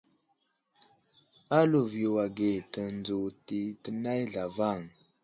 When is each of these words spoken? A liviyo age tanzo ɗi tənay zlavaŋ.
A 1.57 1.59
liviyo 1.71 2.11
age 2.25 2.49
tanzo 2.73 3.15
ɗi 3.45 3.59
tənay 3.83 4.21
zlavaŋ. 4.33 4.79